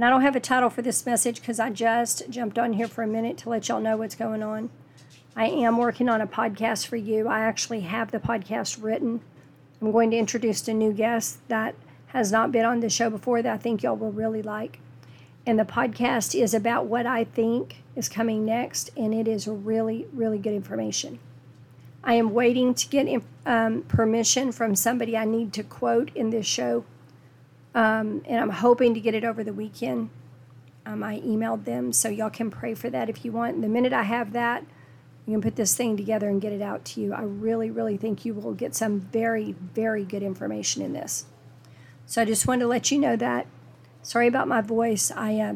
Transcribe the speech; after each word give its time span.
And 0.00 0.06
I 0.06 0.08
don't 0.08 0.22
have 0.22 0.34
a 0.34 0.40
title 0.40 0.70
for 0.70 0.80
this 0.80 1.04
message 1.04 1.42
because 1.42 1.60
I 1.60 1.68
just 1.68 2.30
jumped 2.30 2.58
on 2.58 2.72
here 2.72 2.88
for 2.88 3.02
a 3.02 3.06
minute 3.06 3.36
to 3.36 3.50
let 3.50 3.68
y'all 3.68 3.82
know 3.82 3.98
what's 3.98 4.14
going 4.14 4.42
on. 4.42 4.70
I 5.36 5.48
am 5.48 5.76
working 5.76 6.08
on 6.08 6.22
a 6.22 6.26
podcast 6.26 6.86
for 6.86 6.96
you. 6.96 7.28
I 7.28 7.40
actually 7.40 7.80
have 7.80 8.10
the 8.10 8.18
podcast 8.18 8.82
written. 8.82 9.20
I'm 9.78 9.92
going 9.92 10.10
to 10.12 10.16
introduce 10.16 10.66
a 10.68 10.72
new 10.72 10.94
guest 10.94 11.46
that 11.48 11.74
has 12.06 12.32
not 12.32 12.50
been 12.50 12.64
on 12.64 12.80
the 12.80 12.88
show 12.88 13.10
before 13.10 13.42
that 13.42 13.52
I 13.52 13.58
think 13.58 13.82
y'all 13.82 13.94
will 13.94 14.10
really 14.10 14.40
like. 14.40 14.80
And 15.44 15.58
the 15.58 15.66
podcast 15.66 16.34
is 16.34 16.54
about 16.54 16.86
what 16.86 17.04
I 17.04 17.24
think 17.24 17.82
is 17.94 18.08
coming 18.08 18.46
next, 18.46 18.88
and 18.96 19.12
it 19.12 19.28
is 19.28 19.46
really, 19.46 20.06
really 20.14 20.38
good 20.38 20.54
information. 20.54 21.18
I 22.02 22.14
am 22.14 22.32
waiting 22.32 22.72
to 22.72 22.88
get 22.88 23.22
um, 23.44 23.82
permission 23.82 24.50
from 24.50 24.74
somebody 24.76 25.14
I 25.14 25.26
need 25.26 25.52
to 25.52 25.62
quote 25.62 26.10
in 26.14 26.30
this 26.30 26.46
show 26.46 26.86
um, 27.74 28.22
and 28.26 28.40
I'm 28.40 28.50
hoping 28.50 28.94
to 28.94 29.00
get 29.00 29.14
it 29.14 29.24
over 29.24 29.44
the 29.44 29.52
weekend. 29.52 30.10
Um, 30.86 31.02
I 31.02 31.20
emailed 31.20 31.64
them, 31.64 31.92
so 31.92 32.08
y'all 32.08 32.30
can 32.30 32.50
pray 32.50 32.74
for 32.74 32.90
that 32.90 33.08
if 33.08 33.24
you 33.24 33.32
want. 33.32 33.60
the 33.60 33.68
minute 33.68 33.92
I 33.92 34.02
have 34.02 34.32
that, 34.32 34.64
you 35.26 35.34
can 35.34 35.42
put 35.42 35.56
this 35.56 35.76
thing 35.76 35.96
together 35.96 36.28
and 36.28 36.40
get 36.40 36.52
it 36.52 36.62
out 36.62 36.84
to 36.86 37.00
you. 37.00 37.12
I 37.12 37.22
really, 37.22 37.70
really 37.70 37.96
think 37.96 38.24
you 38.24 38.34
will 38.34 38.54
get 38.54 38.74
some 38.74 39.00
very, 39.00 39.52
very 39.52 40.04
good 40.04 40.22
information 40.22 40.82
in 40.82 40.92
this. 40.92 41.26
So 42.06 42.22
I 42.22 42.24
just 42.24 42.46
wanted 42.46 42.62
to 42.62 42.68
let 42.68 42.90
you 42.90 42.98
know 42.98 43.16
that. 43.16 43.46
Sorry 44.02 44.26
about 44.26 44.48
my 44.48 44.60
voice. 44.60 45.12
I 45.14 45.38
uh, 45.38 45.54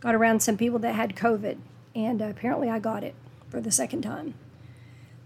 got 0.00 0.14
around 0.14 0.40
some 0.40 0.56
people 0.56 0.78
that 0.78 0.94
had 0.94 1.16
COVID, 1.16 1.58
and 1.94 2.22
uh, 2.22 2.26
apparently 2.26 2.70
I 2.70 2.78
got 2.78 3.04
it 3.04 3.14
for 3.50 3.60
the 3.60 3.72
second 3.72 4.02
time. 4.02 4.34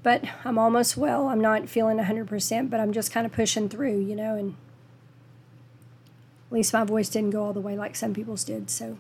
But 0.03 0.25
I'm 0.45 0.59
almost 0.59 0.97
well. 0.97 1.29
I'm 1.29 1.41
not 1.41 1.69
feeling 1.69 1.99
100%, 1.99 2.71
but 2.71 2.81
I'm 2.81 2.93
just 2.93 3.13
kind 3.13 3.25
of 3.27 3.33
pushing 3.33 3.69
through, 3.69 4.01
you 4.01 4.17
know, 4.17 4.35
and 4.35 4.57
least 6.55 6.73
my 6.73 6.85
voice 6.85 7.09
didn't 7.09 7.31
go 7.31 7.45
all 7.45 7.53
the 7.53 7.61
way 7.61 7.77
like 7.77 7.97
some 7.97 8.15
people's 8.15 8.45
did. 8.45 8.71
So, 8.71 8.97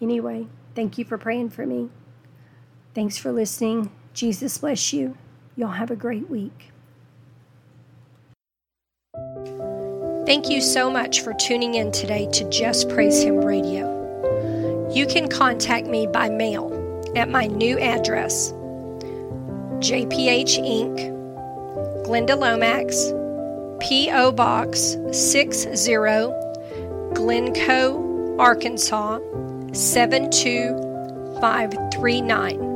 anyway, 0.00 0.46
thank 0.74 0.96
you 0.96 1.04
for 1.04 1.18
praying 1.18 1.50
for 1.50 1.66
me. 1.66 1.90
Thanks 2.94 3.18
for 3.18 3.32
listening. 3.32 3.90
Jesus 4.14 4.58
bless 4.58 4.92
you. 4.92 5.16
Y'all 5.56 5.72
have 5.72 5.90
a 5.90 5.96
great 5.96 6.30
week. 6.30 6.72
Thank 10.24 10.48
you 10.48 10.60
so 10.60 10.90
much 10.90 11.20
for 11.20 11.34
tuning 11.34 11.74
in 11.74 11.90
today 11.90 12.28
to 12.32 12.48
Just 12.48 12.88
Praise 12.88 13.22
Him 13.22 13.44
Radio. 13.44 13.90
You 14.94 15.06
can 15.06 15.28
contact 15.28 15.86
me 15.86 16.06
by 16.06 16.28
mail 16.28 16.72
at 17.16 17.28
my 17.28 17.46
new 17.46 17.78
address 17.78 18.52
JPH 19.82 20.60
Inc., 20.60 22.06
Glenda 22.06 22.38
Lomax, 22.38 23.12
P.O. 23.84 24.32
Box 24.32 24.96
60 25.10 25.76
Glencoe, 27.14 28.36
Arkansas 28.38 29.18
72539 29.72 32.72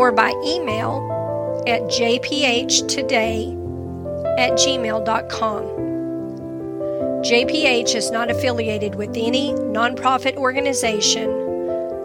or 0.00 0.12
by 0.12 0.32
email 0.44 1.62
at 1.66 1.82
jphtoday 1.82 3.52
at 4.38 4.52
gmail.com. 4.52 5.64
JPH 7.22 7.94
is 7.94 8.10
not 8.10 8.30
affiliated 8.30 8.94
with 8.94 9.10
any 9.10 9.52
nonprofit 9.52 10.36
organization, 10.36 11.28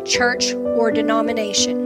church, 0.05 0.53
or 0.53 0.91
denomination. 0.91 1.84